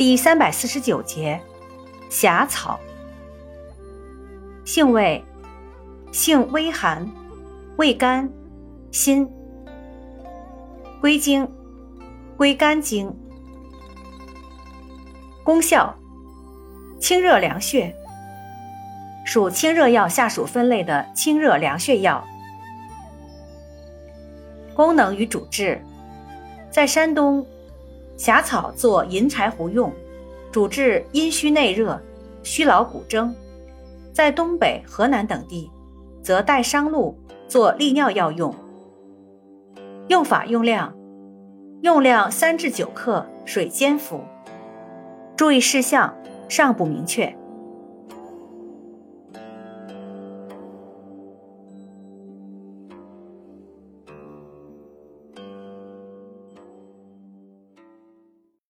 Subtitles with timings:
[0.00, 1.38] 第三百四十九节，
[2.08, 2.80] 狭草。
[4.64, 5.22] 性味，
[6.10, 7.06] 性微寒，
[7.76, 8.26] 味甘，
[8.90, 9.28] 辛。
[11.02, 11.46] 归经，
[12.38, 13.14] 归肝经。
[15.44, 15.94] 功效，
[16.98, 17.94] 清热凉血，
[19.26, 22.26] 属清热药下属分类的清热凉血药。
[24.74, 25.84] 功能与主治，
[26.70, 27.46] 在山东，
[28.20, 29.90] 狭草做银柴胡用，
[30.52, 31.98] 主治阴虚内热、
[32.42, 33.32] 虚劳骨蒸；
[34.12, 35.70] 在东北、河南等地，
[36.22, 38.54] 则代商陆做利尿药用。
[40.08, 40.94] 用法用量，
[41.80, 44.20] 用量三至九克，水煎服。
[45.34, 46.14] 注意事项
[46.46, 47.34] 尚不明确。